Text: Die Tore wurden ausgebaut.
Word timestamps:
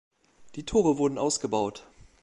Die 0.55 0.65
Tore 0.65 0.97
wurden 0.97 1.19
ausgebaut. 1.19 1.83